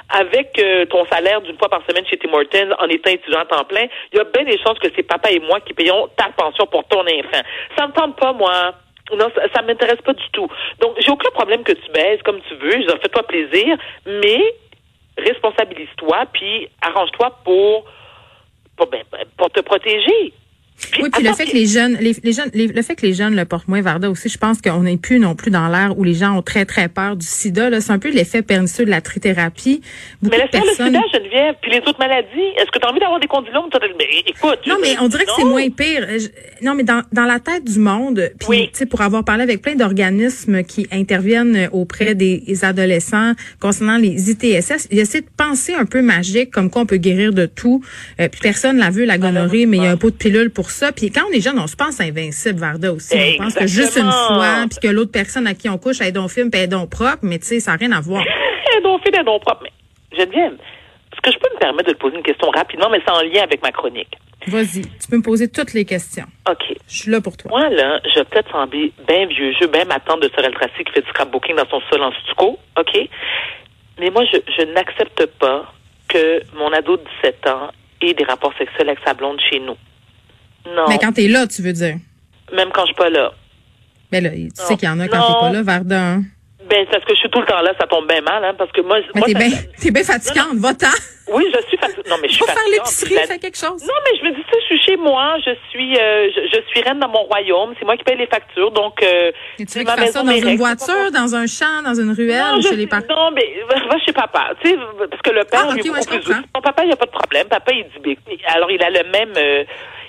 avec 0.09 0.59
euh, 0.59 0.85
ton 0.87 1.05
salaire 1.05 1.39
d'une 1.39 1.57
fois 1.57 1.69
par 1.69 1.81
semaine 1.87 2.05
chez 2.05 2.17
Tim 2.17 2.33
Hortons 2.33 2.75
en 2.79 2.87
étant 2.89 3.11
étudiant 3.11 3.39
à 3.39 3.45
temps 3.45 3.63
plein, 3.63 3.85
il 4.11 4.17
y 4.17 4.19
a 4.19 4.25
bien 4.25 4.43
des 4.43 4.57
chances 4.57 4.77
que 4.79 4.89
c'est 4.93 5.03
papa 5.03 5.31
et 5.31 5.39
moi 5.39 5.61
qui 5.61 5.73
payons 5.73 6.09
ta 6.17 6.27
pension 6.35 6.65
pour 6.65 6.83
ton 6.89 6.99
enfant. 6.99 7.43
Ça 7.77 7.87
me 7.87 7.93
tente 7.93 8.17
pas, 8.17 8.33
moi. 8.33 8.73
Non, 9.15 9.29
ça, 9.35 9.41
ça 9.55 9.61
m'intéresse 9.61 10.01
pas 10.01 10.13
du 10.13 10.29
tout. 10.31 10.47
Donc, 10.79 10.95
j'ai 10.99 11.11
aucun 11.11 11.31
problème 11.31 11.63
que 11.63 11.71
tu 11.71 11.91
baises 11.91 12.21
comme 12.23 12.41
tu 12.41 12.55
veux. 12.55 12.71
Fais-toi 13.01 13.23
plaisir, 13.23 13.77
mais 14.05 14.53
responsabilise-toi, 15.17 16.25
puis 16.33 16.69
arrange-toi 16.81 17.37
pour, 17.43 17.85
pour, 18.75 18.87
ben, 18.87 19.03
pour 19.37 19.49
te 19.49 19.61
protéger. 19.61 20.33
Oui, 21.01 21.09
puis 21.11 21.23
le 21.23 21.33
fait 21.33 21.45
que 21.45 21.53
les 21.55 21.65
jeunes, 21.65 21.97
les, 21.99 22.15
les 22.23 22.33
jeunes, 22.33 22.49
les- 22.53 22.67
le 22.67 22.81
fait 22.83 22.95
que 22.95 23.05
les 23.05 23.13
jeunes 23.13 23.35
le 23.35 23.45
portent 23.45 23.67
moins, 23.67 23.81
Varda 23.81 24.09
aussi, 24.11 24.29
je 24.29 24.37
pense 24.37 24.61
qu'on 24.61 24.83
n'est 24.83 24.97
plus 24.97 25.19
non 25.19 25.33
plus 25.33 25.49
dans 25.49 25.67
l'ère 25.69 25.97
où 25.97 26.03
les 26.03 26.13
gens 26.13 26.37
ont 26.37 26.41
très 26.43 26.65
très 26.65 26.87
peur 26.87 27.15
du 27.15 27.25
SIDA. 27.25 27.69
là. 27.71 27.81
C'est 27.81 27.91
un 27.91 27.99
peu 27.99 28.11
l'effet 28.11 28.41
pernicieux 28.43 28.85
de 28.85 28.91
la 28.91 29.01
trithérapie. 29.01 29.81
Beaucoup 30.21 30.35
Mais 30.37 30.43
de 30.43 30.51
laisse-moi 30.51 30.61
personnes. 30.75 30.93
le 30.93 30.99
sida, 30.99 31.19
Geneviève, 31.19 31.55
puis 31.61 31.71
les 31.71 31.79
autres 31.79 31.97
maladies. 31.99 32.27
Est-ce 32.57 32.69
que 32.71 32.79
tu 32.79 32.85
as 32.85 32.89
envie 32.91 32.99
d'avoir 32.99 33.19
des 33.19 33.27
condylomes? 33.27 33.69
Écoute. 34.27 34.59
Non, 34.67 34.75
mais 34.81 34.95
on 35.01 35.07
dirait 35.07 35.25
que 35.25 35.31
c'est 35.35 35.43
moins 35.43 35.69
pire. 35.69 36.07
Je- 36.17 36.27
non, 36.65 36.75
mais 36.75 36.83
dans, 36.83 37.01
dans 37.11 37.25
la 37.25 37.39
tête 37.39 37.63
du 37.65 37.79
monde, 37.79 38.29
puis 38.39 38.47
Oui. 38.49 38.69
tu 38.71 38.79
sais, 38.79 38.85
pour 38.85 39.01
avoir 39.01 39.23
parlé 39.23 39.43
avec 39.43 39.61
plein 39.61 39.75
d'organismes 39.75 40.63
qui 40.63 40.87
interviennent 40.91 41.69
auprès 41.71 42.13
des 42.15 42.43
adolescents 42.63 43.33
concernant 43.59 43.97
les 43.97 44.29
ITSS, 44.31 44.87
il 44.91 44.99
essaie 44.99 45.21
de 45.21 45.27
penser 45.35 45.73
un 45.73 45.85
peu 45.85 46.01
magique, 46.01 46.51
comme 46.51 46.69
quoi 46.69 46.83
on 46.83 46.85
peut 46.85 46.97
guérir 46.97 47.33
de 47.33 47.45
tout. 47.45 47.83
Euh, 48.19 48.27
puis 48.29 48.39
personne 48.41 48.77
l'a 48.77 48.89
vu, 48.89 49.05
la 49.05 49.17
gonorrhée, 49.17 49.65
mais 49.65 49.77
il 49.77 49.83
y 49.83 49.87
a 49.87 49.91
un 49.91 49.97
pot 49.97 50.11
de 50.11 50.15
pilule 50.15 50.49
pour 50.51 50.66
ça. 50.71 50.91
Puis 50.91 51.11
quand 51.11 51.23
on 51.29 51.31
est 51.31 51.41
jeune, 51.41 51.59
on 51.59 51.67
se 51.67 51.75
pense 51.75 51.99
invincible, 51.99 52.59
Varda 52.59 52.91
aussi. 52.91 53.15
On 53.39 53.43
pense 53.43 53.55
que 53.55 53.67
juste 53.67 53.97
une 53.97 54.11
fois, 54.11 54.65
puis 54.69 54.79
que 54.81 54.87
l'autre 54.87 55.11
personne 55.11 55.47
à 55.47 55.53
qui 55.53 55.69
on 55.69 55.77
couche, 55.77 56.01
elle 56.01 56.07
est 56.07 56.11
donc 56.11 56.29
film, 56.29 56.49
puis 56.49 56.59
elle 56.59 56.65
est 56.65 56.67
donc 56.67 56.89
propre, 56.89 57.19
mais 57.23 57.39
tu 57.39 57.47
sais, 57.47 57.59
ça 57.59 57.71
n'a 57.71 57.77
rien 57.77 57.91
à 57.91 58.01
voir. 58.01 58.23
Un 58.75 58.81
don 58.81 58.99
fait, 58.99 59.17
un 59.17 59.23
don 59.23 59.39
propre. 59.39 59.63
Mais, 59.63 59.71
Geneviève, 60.17 60.53
est-ce 60.53 61.21
que 61.21 61.31
je 61.31 61.39
peux 61.39 61.53
me 61.53 61.59
permettre 61.59 61.89
de 61.89 61.93
te 61.93 61.99
poser 61.99 62.17
une 62.17 62.23
question 62.23 62.49
rapidement, 62.49 62.89
mais 62.89 63.01
c'est 63.05 63.11
en 63.11 63.21
lien 63.21 63.43
avec 63.43 63.61
ma 63.61 63.71
chronique? 63.71 64.13
Vas-y, 64.47 64.81
tu 64.81 65.07
peux 65.09 65.17
me 65.17 65.23
poser 65.23 65.49
toutes 65.49 65.73
les 65.73 65.83
questions. 65.83 66.25
OK. 66.49 66.75
Je 66.87 66.97
suis 66.97 67.11
là 67.11 67.19
pour 67.19 67.35
toi. 67.35 67.49
Moi, 67.49 67.69
là, 67.69 67.99
je 68.05 68.19
vais 68.19 68.25
peut-être 68.25 68.51
sembler 68.51 68.93
bien 69.07 69.25
vieux 69.25 69.51
jeu, 69.59 69.67
bien 69.67 69.83
ma 69.85 69.99
tante 69.99 70.21
de 70.21 70.29
Sorel 70.33 70.53
Tracy 70.53 70.83
qui 70.85 70.91
fait 70.93 71.01
du 71.01 71.09
scrapbooking 71.09 71.55
dans 71.55 71.67
son 71.67 71.81
sol 71.91 72.01
en 72.01 72.11
stucco, 72.23 72.57
OK? 72.77 73.09
Mais 73.99 74.09
moi, 74.09 74.23
je, 74.31 74.37
je 74.57 74.65
n'accepte 74.73 75.25
pas 75.39 75.73
que 76.07 76.41
mon 76.55 76.71
ado 76.71 76.97
de 76.97 77.03
17 77.23 77.47
ans 77.47 77.71
ait 78.01 78.13
des 78.13 78.23
rapports 78.23 78.53
sexuels 78.57 78.89
avec 78.89 78.99
sa 79.05 79.13
blonde 79.13 79.39
chez 79.49 79.59
nous. 79.59 79.75
Non. 80.75 80.85
Mais 80.89 80.97
quand 80.99 81.11
t'es 81.13 81.27
là, 81.27 81.47
tu 81.47 81.61
veux 81.61 81.73
dire? 81.73 81.95
Même 82.53 82.69
quand 82.73 82.81
je 82.81 82.87
suis 82.87 82.95
pas 82.95 83.09
là. 83.09 83.31
Ben 84.11 84.23
là, 84.23 84.29
tu 84.29 84.37
Non. 84.43 84.49
sais 84.55 84.75
qu'il 84.77 84.87
y 84.87 84.91
en 84.91 84.99
a 84.99 85.07
quand 85.07 85.19
t'es 85.27 85.39
pas 85.39 85.51
là, 85.51 85.61
Varda. 85.63 85.99
hein? 85.99 86.21
Ben, 86.69 86.79
c'est 86.85 86.91
parce 86.99 87.05
que 87.05 87.13
je 87.15 87.19
suis 87.19 87.29
tout 87.29 87.39
le 87.39 87.45
temps 87.45 87.61
là, 87.61 87.71
ça 87.79 87.87
tombe 87.87 88.07
bien 88.09 88.19
mal, 88.19 88.43
hein, 88.43 88.53
parce 88.57 88.69
que 88.73 88.81
moi... 88.81 88.97
Mais 89.15 89.21
moi 89.21 89.27
t'es 89.27 89.33
ça- 89.33 89.39
bien, 89.39 89.49
t'es 89.79 89.91
bien 89.91 90.03
fatigante, 90.03 90.55
va-t'en. 90.57 90.87
Oui, 91.31 91.45
je 91.53 91.61
suis 91.67 91.77
fatiguée. 91.77 92.09
Non, 92.09 92.15
mais 92.21 92.27
je 92.27 92.33
suis 92.33 92.39
Faut 92.43 92.45
faire 92.51 92.69
l'épicerie, 92.71 93.13
La- 93.15 93.21
fais 93.27 93.39
quelque 93.39 93.57
chose. 93.57 93.81
Non, 93.83 93.93
mais 94.03 94.19
je 94.19 94.25
me 94.25 94.31
dis, 94.35 94.41
sais, 94.41 94.57
je 94.61 94.65
suis 94.65 94.79
chez 94.81 94.97
moi, 94.97 95.37
je 95.45 95.51
suis, 95.69 95.95
euh, 95.97 96.29
je, 96.35 96.41
je 96.57 96.61
suis 96.69 96.81
reine 96.81 96.99
dans 96.99 97.07
mon 97.07 97.23
royaume, 97.23 97.73
c'est 97.79 97.85
moi 97.85 97.95
qui 97.95 98.03
paye 98.03 98.17
les 98.17 98.27
factures, 98.27 98.71
donc. 98.71 99.01
Euh, 99.01 99.31
Et 99.59 99.65
tu 99.65 99.77
veux 99.79 99.85
ma 99.85 99.95
fasse 99.95 100.11
ça 100.11 100.23
maison, 100.23 100.41
dans 100.41 100.49
une 100.49 100.57
voiture, 100.57 101.11
dans 101.13 101.35
un 101.35 101.47
champ, 101.47 101.81
dans 101.85 101.95
une 101.95 102.11
ruelle, 102.11 102.43
Non, 102.51 102.57
ou 102.57 102.61
je 102.61 102.67
chez 102.69 102.75
les 102.75 102.87
parents? 102.87 103.03
non, 103.09 103.31
mais 103.33 103.45
va 103.89 103.99
chez 104.05 104.11
papa. 104.13 104.49
Tu 104.61 104.69
sais, 104.71 104.75
parce 105.09 105.21
que 105.21 105.29
le 105.31 105.43
père, 105.45 105.67
Ah, 105.69 105.73
lui, 105.73 105.79
ok, 105.81 105.85
est 105.85 105.89
ouais, 106.11 106.19
plus. 106.19 106.33
Son 106.33 106.61
papa, 106.61 106.83
il 106.83 106.87
n'y 106.87 106.93
a 106.93 106.97
pas 106.97 107.05
de 107.05 107.11
problème. 107.11 107.47
Papa, 107.47 107.71
il 107.73 107.83
dit, 107.85 107.99
ben, 108.03 108.15
alors 108.47 108.71
il 108.71 108.81
a 108.83 108.89
le 108.89 109.09
même, 109.09 109.33
euh, 109.37 109.63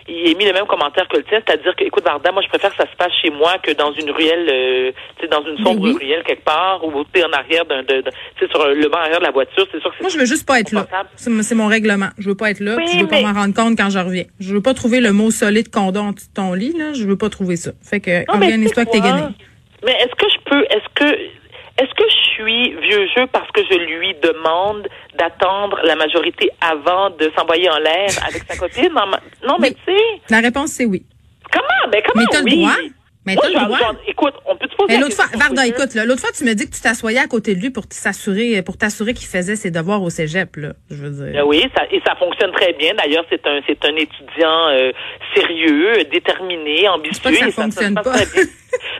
il 0.09 0.35
a 0.35 0.38
mis 0.38 0.45
le 0.47 0.53
même 0.53 0.67
commentaire 0.67 1.07
que 1.09 1.17
le 1.19 1.23
tien, 1.25 1.41
c'est-à-dire 1.47 1.75
que, 1.77 1.85
écoute, 1.85 2.05
Varda, 2.05 2.33
moi, 2.33 2.43
je 2.43 2.49
préfère 2.49 2.71
que 2.71 2.77
ça 2.83 2.91
se 2.91 2.97
passe 2.97 3.12
chez 3.23 3.31
moi 3.31 3.59
que 3.62 3.73
dans 3.73 3.93
une 3.93 4.11
ruelle, 4.11 4.49
euh, 4.50 4.93
tu 5.19 5.23
sais, 5.25 5.29
dans 5.29 5.45
une 5.45 5.59
sombre 5.65 5.83
oui. 5.83 5.97
ruelle 6.00 6.23
quelque 6.27 6.45
part, 6.45 6.83
ou 6.85 7.05
tu 7.12 7.23
en 7.23 7.33
arrière 7.33 7.65
d'un, 7.67 7.85
tu 7.85 7.95
sais, 8.41 8.49
sur 8.50 8.67
le 8.67 8.88
banc 8.88 8.99
arrière 8.99 9.21
de 9.21 9.25
la 9.25 9.31
voiture, 9.31 9.67
c'est 9.71 9.81
sûr 9.81 9.91
que 9.91 9.97
c'est 9.99 10.03
Moi, 10.03 10.11
je 10.11 10.19
veux 10.19 10.27
juste 10.27 10.47
pas 10.47 10.61
être 10.61 10.73
là. 10.73 10.87
C'est 11.17 11.55
mon- 11.55 11.67
règlement. 11.69 12.09
Je 12.19 12.29
veux 12.31 12.35
pas 12.37 12.50
être 12.50 12.61
là, 12.61 12.77
Oui, 12.77 12.85
puis 12.85 12.95
je 12.99 13.05
veux 13.05 13.09
mais- 13.11 13.23
pas 13.23 13.33
m'en 13.33 13.41
rendre 13.41 13.55
compte 13.55 13.77
quand 13.77 13.91
je 13.91 13.99
reviens. 13.99 14.25
Je 14.41 14.55
veux 14.55 14.62
pas 14.62 14.75
trouver 14.75 15.00
le 15.00 15.12
mot 15.12 15.31
solide 15.31 15.71
condom 15.71 16.00
en 16.09 16.12
dessous 16.12 16.29
de 16.29 16.35
ton 16.35 16.55
lit, 16.55 16.73
là. 16.79 16.93
Je 16.95 17.05
veux 17.05 17.19
pas 17.19 17.29
trouver 17.29 17.57
ça. 17.57 17.73
Fait 17.83 18.00
que, 18.00 18.25
organise-toi 18.33 18.85
que 18.87 18.91
t'es 18.91 19.00
gagné. 19.00 19.23
Mais 19.85 19.93
est-ce 19.93 20.15
que 20.17 20.27
je 20.33 20.38
peux, 20.50 20.62
est-ce 20.65 20.88
que, 20.95 21.19
est-ce 21.78 21.94
que 21.94 22.04
je 22.11 22.30
suis 22.35 22.70
vieux 22.82 23.06
jeu 23.16 23.26
parce 23.32 23.50
que 23.52 23.61
je 23.70 23.76
lui 23.78 24.14
demande 24.23 24.88
d'attendre 25.18 25.78
la 25.85 25.97
majorité 25.97 26.50
avant 26.61 27.11
de 27.11 27.30
s'envoyer 27.37 27.68
en 27.70 27.78
l'air 27.78 28.08
avec 28.28 28.42
sa 28.49 28.56
copine? 28.56 28.92
Non, 28.94 29.06
ma- 29.06 29.20
non, 29.47 29.56
mais 29.61 29.68
Oui. 29.70 29.76
tu 29.87 29.92
sais, 29.97 30.02
La 30.30 30.40
réponse, 30.40 30.70
c'est 30.73 30.85
oui. 30.85 31.04
comment, 31.52 31.64
mais 31.92 32.02
comment? 32.02 32.20
Mais 32.23 32.26
t'as 32.30 32.42
le 32.42 32.50
droit. 32.56 32.76
Mais 33.26 33.35
Moi, 33.35 33.44
t'as 33.52 33.61
le 33.61 33.64
droit. 33.66 33.78
écoute, 34.06 34.35
on 34.47 34.56
peut 34.56 34.66
te 34.68 34.75
poser 34.76 34.97
l'autre 34.97 35.14
fois, 35.14 35.26
Twitter? 35.26 35.68
écoute, 35.68 35.94
là, 35.94 36.06
l'autre 36.06 36.20
fois, 36.23 36.30
tu 36.35 36.44
me 36.44 36.54
dis 36.54 36.64
que 36.70 36.75
tu 36.75 36.80
t'assoyais 36.80 37.18
à 37.18 37.26
côté 37.26 37.54
de 37.54 37.61
lui 37.61 37.68
pour 37.68 37.85
s'assurer, 37.90 38.62
pour 38.62 38.78
t'assurer 38.78 39.12
qu'il 39.12 39.26
faisait 39.26 39.54
ses 39.56 39.70
devoirs 39.70 40.02
au 40.02 40.08
cégep, 40.08 40.56
là. 40.56 40.73
Je 40.90 40.97
veux 40.97 41.11
dire. 41.11 41.32
Ben 41.35 41.44
oui, 41.47 41.62
ça, 41.76 41.82
et 41.90 42.00
ça 42.06 42.14
fonctionne 42.16 42.52
très 42.52 42.73
bien. 42.73 42.94
D'ailleurs, 42.94 43.25
c'est 43.28 43.47
un, 43.47 43.61
c'est 43.66 43.85
un 43.85 43.94
étudiant 43.97 44.68
euh, 44.70 44.92
sérieux, 45.35 46.04
déterminé, 46.11 46.88
ambitieux. 46.88 47.23
pas 47.23 47.30
que 47.32 47.37
ça 47.37 47.49
et 47.49 47.52
fonctionne 47.52 47.94
pas. 47.97 48.02
très 48.02 48.25
bien. 48.26 48.44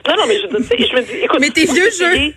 non, 0.07 0.13
non, 0.17 0.23
mais 0.27 0.35
je, 0.35 0.41
je 0.85 0.95
me 0.95 1.01
dis, 1.01 1.13
écoute, 1.23 1.39
Mais 1.39 1.49
t'es 1.49 1.65
vieux 1.65 1.89
jeu. 1.89 2.33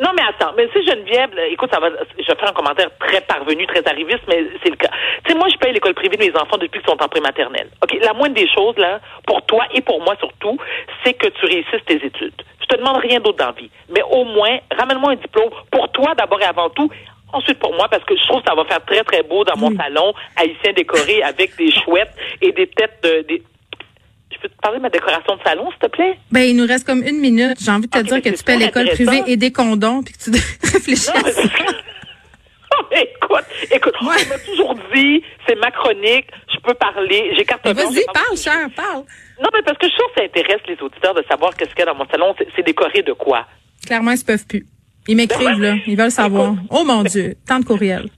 Non, 0.00 0.10
mais 0.14 0.22
attends, 0.22 0.52
mais 0.56 0.68
si 0.72 0.86
Geneviève, 0.86 1.34
là, 1.34 1.46
écoute, 1.46 1.70
ça 1.72 1.80
va, 1.80 1.88
je 1.90 2.24
vais 2.24 2.38
faire 2.38 2.50
un 2.50 2.52
commentaire 2.52 2.88
très 3.00 3.20
parvenu, 3.22 3.66
très 3.66 3.86
arriviste, 3.88 4.22
mais 4.28 4.46
c'est 4.62 4.70
le 4.70 4.76
cas. 4.76 4.90
Tu 5.24 5.32
sais, 5.32 5.38
moi, 5.38 5.48
je 5.52 5.58
paye 5.58 5.72
l'école 5.72 5.94
privée 5.94 6.16
de 6.16 6.24
mes 6.24 6.36
enfants 6.36 6.56
depuis 6.56 6.80
qu'ils 6.80 6.88
sont 6.88 7.02
en 7.02 7.08
prématernelle. 7.08 7.68
OK, 7.82 7.98
la 8.00 8.12
moindre 8.12 8.36
des 8.36 8.48
choses, 8.48 8.76
là, 8.76 9.00
pour 9.26 9.42
toi 9.42 9.64
et 9.74 9.80
pour 9.80 10.00
moi 10.00 10.14
surtout, 10.20 10.56
c'est 11.04 11.14
que 11.14 11.26
tu 11.26 11.46
réussisses 11.46 11.84
tes 11.86 11.96
études. 11.96 12.42
Je 12.60 12.66
te 12.66 12.76
demande 12.76 12.98
rien 12.98 13.18
d'autre 13.18 13.38
dans 13.38 13.46
la 13.46 13.52
vie. 13.52 13.70
Mais 13.88 14.02
au 14.02 14.24
moins, 14.24 14.58
ramène-moi 14.78 15.12
un 15.12 15.16
diplôme 15.16 15.50
pour 15.70 15.90
toi 15.90 16.14
d'abord 16.16 16.40
et 16.40 16.44
avant 16.44 16.70
tout. 16.70 16.90
Ensuite 17.32 17.58
pour 17.58 17.74
moi, 17.74 17.88
parce 17.90 18.04
que 18.04 18.16
je 18.16 18.26
trouve 18.26 18.42
que 18.42 18.48
ça 18.48 18.54
va 18.54 18.64
faire 18.64 18.84
très, 18.84 19.02
très 19.02 19.22
beau 19.22 19.44
dans 19.44 19.56
mon 19.56 19.74
salon 19.76 20.14
haïtien 20.36 20.72
décoré 20.72 21.22
avec 21.22 21.56
des 21.56 21.70
chouettes 21.72 22.14
et 22.40 22.52
des 22.52 22.66
têtes 22.68 22.98
de, 23.02 23.22
des, 23.28 23.42
je 24.32 24.38
peux 24.40 24.48
te 24.48 24.56
parler 24.60 24.78
de 24.78 24.82
ma 24.82 24.90
décoration 24.90 25.36
de 25.36 25.42
salon, 25.42 25.70
s'il 25.70 25.78
te 25.80 25.86
plaît? 25.86 26.18
Ben, 26.30 26.40
il 26.42 26.56
nous 26.56 26.66
reste 26.66 26.86
comme 26.86 27.02
une 27.02 27.18
minute. 27.18 27.56
J'ai 27.60 27.70
envie 27.70 27.86
de 27.88 27.90
te 27.90 27.98
dire 27.98 28.22
que 28.22 28.28
tu 28.28 28.44
pas 28.44 28.56
l'école 28.56 28.88
privée 28.90 29.22
et 29.26 29.36
des 29.36 29.52
condoms, 29.52 30.02
puis 30.02 30.14
que 30.14 30.24
tu 30.24 30.30
réfléchis 30.72 31.08
Non, 31.14 31.20
à 31.28 31.32
ça. 31.32 31.42
Oh, 32.78 32.84
mais 32.90 33.10
écoute, 33.22 33.44
écoute, 33.70 33.94
Ouais. 34.02 34.16
on 34.26 34.28
m'a 34.28 34.38
toujours 34.38 34.74
dit, 34.94 35.22
c'est 35.46 35.56
ma 35.56 35.70
chronique, 35.70 36.26
je 36.52 36.58
peux 36.60 36.74
parler, 36.74 37.32
j'ai 37.36 37.44
carte 37.44 37.66
Vas-y, 37.66 38.04
parle, 38.12 38.36
cher, 38.36 38.68
parle. 38.76 39.04
Non, 39.42 39.48
mais 39.54 39.62
parce 39.64 39.78
que 39.78 39.86
je 39.86 39.92
suis 39.92 39.96
sûre 39.98 40.08
que 40.14 40.20
ça 40.20 40.24
intéresse 40.26 40.60
les 40.68 40.76
auditeurs 40.82 41.14
de 41.14 41.24
savoir 41.28 41.54
qu'est-ce 41.56 41.70
qu'il 41.70 41.80
y 41.80 41.82
a 41.82 41.86
dans 41.86 41.94
mon 41.94 42.06
salon. 42.08 42.34
C'est- 42.38 42.48
C'est 42.54 42.62
décoré 42.64 43.02
de 43.02 43.12
quoi? 43.12 43.46
Clairement, 43.86 44.10
ils 44.12 44.18
se 44.18 44.24
peuvent 44.24 44.46
plus. 44.46 44.66
Ils 45.06 45.16
m'écrivent, 45.16 45.60
là. 45.60 45.76
Ils 45.86 45.96
veulent 45.96 46.10
savoir. 46.10 46.54
Oh 46.70 46.84
mon 46.84 47.02
Dieu, 47.02 47.34
tant 47.46 47.58
de 47.60 47.64
courriels. 47.64 48.08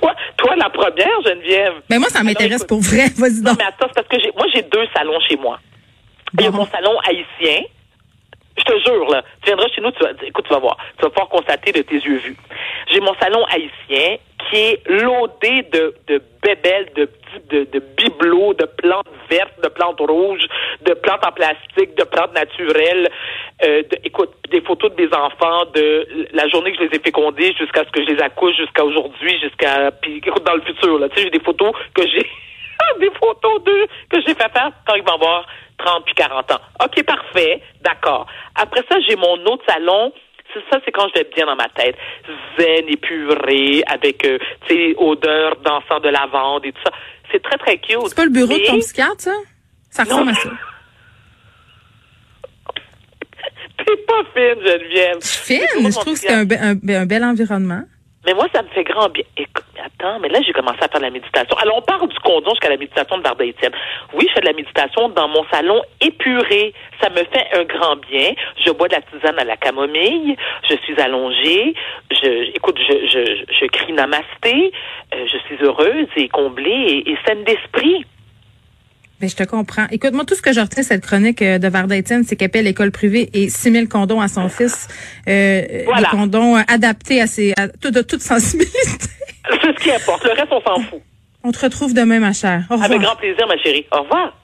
Toi, 0.00 0.14
toi, 0.36 0.56
la 0.56 0.70
première, 0.70 1.22
Geneviève. 1.24 1.74
Ben, 1.88 1.98
moi, 1.98 2.08
ça 2.08 2.22
m'intéresse 2.22 2.64
pour 2.64 2.80
vrai. 2.80 3.06
Vas-y 3.16 3.42
Non, 3.42 3.52
mais 3.58 3.64
attends, 3.64 3.86
c'est 3.88 3.94
parce 3.94 4.08
que 4.08 4.18
j'ai, 4.20 4.32
moi, 4.36 4.46
j'ai 4.54 4.62
deux 4.62 4.86
salons 4.94 5.18
chez 5.28 5.36
moi. 5.36 5.58
Il 6.34 6.44
y 6.44 6.46
a 6.46 6.50
mon 6.50 6.66
salon 6.66 6.92
haïtien. 7.06 7.62
Je 8.58 8.64
te 8.64 8.78
jure, 8.84 9.08
là. 9.10 9.22
Tu 9.42 9.46
viendras 9.46 9.68
chez 9.68 9.80
nous, 9.80 9.90
tu 9.92 10.02
vas, 10.02 10.10
écoute, 10.22 10.44
tu 10.46 10.52
vas 10.52 10.58
voir. 10.58 10.76
Tu 10.98 11.02
vas 11.02 11.10
pouvoir 11.10 11.28
constater 11.28 11.72
de 11.72 11.82
tes 11.82 11.96
yeux 11.96 12.18
vus. 12.18 12.36
J'ai 12.90 13.00
mon 13.00 13.14
salon 13.20 13.44
haïtien 13.44 14.16
qui 14.50 14.56
est 14.56 14.88
loadé 14.88 15.62
de, 15.72 15.94
de 16.06 16.22
bébelles, 16.42 16.88
de, 16.96 17.08
de, 17.50 17.64
de 17.70 17.78
bibelots, 17.78 18.54
de 18.54 18.64
plantes 18.64 19.06
vertes, 19.30 19.60
de 19.62 19.68
plantes 19.68 20.00
rouges, 20.00 20.46
de 20.82 20.94
plantes 20.94 21.24
en 21.26 21.32
plastique, 21.32 21.96
de 21.96 22.04
plantes 22.04 22.34
naturelles. 22.34 23.10
Euh, 23.64 23.82
écoute, 24.04 24.30
des 24.50 24.60
photos 24.60 24.94
de 24.94 25.02
mes 25.02 25.14
enfants 25.14 25.64
de 25.74 26.06
la 26.32 26.48
journée 26.48 26.72
que 26.72 26.78
je 26.78 26.88
les 26.88 26.96
ai 26.96 27.00
fécondés 27.00 27.52
jusqu'à 27.58 27.84
ce 27.84 27.90
que 27.90 28.02
je 28.02 28.10
les 28.10 28.22
accouche, 28.22 28.56
jusqu'à 28.56 28.84
aujourd'hui, 28.84 29.38
jusqu'à, 29.40 29.90
puis 29.90 30.18
écoute, 30.24 30.44
dans 30.44 30.54
le 30.54 30.62
futur, 30.62 30.98
là. 30.98 31.08
Tu 31.10 31.16
sais, 31.16 31.22
j'ai 31.24 31.30
des 31.30 31.44
photos 31.44 31.72
que 31.94 32.02
j'ai, 32.06 32.26
des 33.00 33.10
photos 33.20 33.62
d'eux 33.64 33.86
que 34.10 34.20
j'ai 34.26 34.34
fait 34.34 34.50
faire 34.52 34.70
quand 34.86 34.94
ils 34.94 35.02
vont 35.02 35.14
avoir 35.14 35.46
30 35.78 36.04
puis 36.04 36.14
40 36.14 36.50
ans. 36.52 36.60
OK, 36.84 37.02
parfait. 37.04 37.62
D'accord. 37.82 38.26
Après 38.54 38.82
ça, 38.90 38.96
j'ai 39.08 39.16
mon 39.16 39.34
autre 39.46 39.64
salon. 39.68 40.12
C'est 40.54 40.62
ça, 40.72 40.80
c'est 40.84 40.90
quand 40.92 41.06
je 41.08 41.14
vais 41.14 41.20
être 41.20 41.34
bien 41.34 41.46
dans 41.46 41.56
ma 41.56 41.68
tête. 41.68 41.96
Zen, 42.58 42.88
épuré, 42.88 43.82
avec, 43.86 44.24
euh, 44.24 44.38
tu 44.66 44.74
sais, 44.74 44.94
odeur 44.96 45.56
d'encens 45.56 46.00
de 46.02 46.08
lavande 46.08 46.64
et 46.64 46.72
tout 46.72 46.80
ça. 46.84 46.90
C'est 47.30 47.42
très, 47.42 47.58
très 47.58 47.76
cute. 47.78 47.98
C'est 48.06 48.16
pas 48.16 48.24
le 48.24 48.30
bureau 48.30 48.54
de 48.54 48.64
ton 48.66 48.78
psychiatre, 48.78 49.20
ça? 49.20 49.32
Ça 49.90 50.04
ressemble 50.04 50.30
à 50.30 50.34
ça. 50.34 50.48
T'es 53.78 53.96
pas 54.06 54.22
fine, 54.34 54.66
Geneviève. 54.66 55.18
Fine, 55.22 55.60
C'est 55.72 55.82
pas 55.82 55.90
je 55.90 55.94
trouve 56.00 56.14
que 56.14 56.18
c'est 56.20 56.26
psychiatre. 56.46 56.62
un, 56.62 56.74
be- 56.74 56.92
un- 56.92 57.02
un 57.02 57.06
bel 57.06 57.24
environnement. 57.24 57.82
Mais 58.28 58.34
moi, 58.34 58.46
ça 58.54 58.60
me 58.60 58.68
fait 58.68 58.84
grand 58.84 59.08
bien. 59.08 59.24
Attends, 59.82 60.18
mais 60.20 60.28
là, 60.28 60.40
j'ai 60.44 60.52
commencé 60.52 60.76
à 60.82 60.88
faire 60.88 61.00
de 61.00 61.06
la 61.06 61.10
méditation. 61.10 61.56
Alors, 61.56 61.78
on 61.78 61.80
parle 61.80 62.06
du 62.08 62.18
condom 62.18 62.50
jusqu'à 62.50 62.68
la 62.68 62.76
méditation 62.76 63.16
de 63.16 63.22
Varda 63.22 63.42
Étienne. 63.42 63.72
Oui, 64.12 64.26
je 64.28 64.34
fais 64.34 64.40
de 64.40 64.46
la 64.46 64.52
méditation 64.52 65.08
dans 65.08 65.28
mon 65.28 65.46
salon 65.50 65.80
épuré. 66.02 66.74
Ça 67.00 67.08
me 67.08 67.24
fait 67.24 67.46
un 67.54 67.64
grand 67.64 67.96
bien. 67.96 68.34
Je 68.62 68.70
bois 68.70 68.88
de 68.88 68.96
la 68.96 69.00
tisane 69.00 69.38
à 69.38 69.44
la 69.44 69.56
camomille. 69.56 70.36
Je 70.68 70.76
suis 70.84 71.00
allongée. 71.00 71.72
Écoute, 72.54 72.78
je, 72.86 73.06
je, 73.06 73.54
je 73.60 73.66
crie 73.66 73.94
namasté. 73.94 74.74
Euh, 75.14 75.26
je 75.26 75.38
suis 75.46 75.56
heureuse 75.64 76.08
et 76.16 76.28
comblée 76.28 77.04
et 77.06 77.16
saine 77.26 77.44
d'esprit. 77.44 78.04
Ben, 79.20 79.28
je 79.28 79.34
te 79.34 79.42
comprends. 79.42 79.86
Écoute, 79.90 80.12
moi, 80.12 80.24
tout 80.24 80.36
ce 80.36 80.42
que 80.42 80.52
je 80.52 80.60
retiens 80.60 80.82
de 80.82 80.86
cette 80.86 81.04
chronique 81.04 81.42
euh, 81.42 81.58
de 81.58 81.66
Varda 81.68 81.96
Étienne, 81.96 82.22
c'est 82.24 82.36
qu'elle 82.36 82.50
paie 82.50 82.62
l'école 82.62 82.92
privée 82.92 83.28
et 83.32 83.48
6 83.50 83.72
000 83.72 83.86
condoms 83.86 84.20
à 84.20 84.28
son 84.28 84.48
fils. 84.48 84.86
Euh, 85.28 85.82
Voilà. 85.86 86.02
Des 86.10 86.16
condoms 86.16 86.56
euh, 86.56 86.62
adaptés 86.68 87.20
à 87.20 87.26
ses, 87.26 87.52
à, 87.56 87.66
de 87.66 88.02
toute 88.02 88.20
sensibilité. 88.22 88.78
C'est 89.50 89.60
ce 89.78 89.82
qui 89.82 89.90
importe. 89.90 90.22
Le 90.24 90.30
reste, 90.30 90.52
on 90.52 90.60
s'en 90.60 90.80
fout. 90.82 91.00
On 91.42 91.50
te 91.52 91.58
retrouve 91.60 91.94
demain, 91.94 92.20
ma 92.20 92.32
chère. 92.32 92.64
Au 92.70 92.74
revoir. 92.74 92.90
Avec 92.90 93.00
grand 93.02 93.16
plaisir, 93.16 93.46
ma 93.48 93.56
chérie. 93.58 93.86
Au 93.90 94.02
revoir. 94.02 94.36